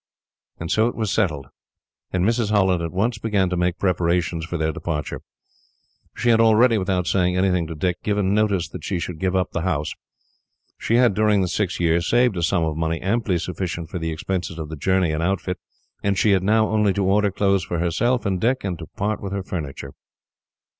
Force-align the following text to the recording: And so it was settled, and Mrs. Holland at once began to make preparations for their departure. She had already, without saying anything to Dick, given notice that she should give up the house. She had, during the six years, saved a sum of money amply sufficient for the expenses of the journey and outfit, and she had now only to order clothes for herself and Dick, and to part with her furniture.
And 0.59 0.71
so 0.71 0.87
it 0.87 0.95
was 0.95 1.11
settled, 1.11 1.45
and 2.09 2.25
Mrs. 2.25 2.49
Holland 2.49 2.81
at 2.81 2.91
once 2.91 3.19
began 3.19 3.51
to 3.51 3.55
make 3.55 3.77
preparations 3.77 4.43
for 4.45 4.57
their 4.57 4.71
departure. 4.71 5.21
She 6.15 6.29
had 6.29 6.39
already, 6.41 6.79
without 6.79 7.05
saying 7.05 7.37
anything 7.37 7.67
to 7.67 7.75
Dick, 7.75 8.01
given 8.01 8.33
notice 8.33 8.67
that 8.69 8.83
she 8.83 8.97
should 8.97 9.19
give 9.19 9.35
up 9.35 9.51
the 9.51 9.61
house. 9.61 9.93
She 10.79 10.95
had, 10.95 11.13
during 11.13 11.41
the 11.41 11.47
six 11.47 11.79
years, 11.79 12.09
saved 12.09 12.35
a 12.35 12.41
sum 12.41 12.63
of 12.63 12.75
money 12.77 12.99
amply 12.99 13.37
sufficient 13.37 13.91
for 13.91 13.99
the 13.99 14.09
expenses 14.11 14.57
of 14.57 14.69
the 14.69 14.75
journey 14.75 15.11
and 15.11 15.21
outfit, 15.21 15.59
and 16.01 16.17
she 16.17 16.31
had 16.31 16.41
now 16.41 16.69
only 16.69 16.93
to 16.93 17.05
order 17.05 17.29
clothes 17.29 17.63
for 17.63 17.77
herself 17.77 18.25
and 18.25 18.41
Dick, 18.41 18.63
and 18.63 18.79
to 18.79 18.87
part 18.95 19.21
with 19.21 19.33
her 19.33 19.43
furniture. 19.43 19.93